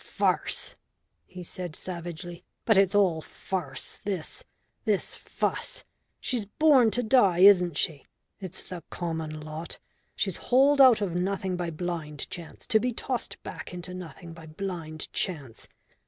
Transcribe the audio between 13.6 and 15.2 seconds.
into nothing by blind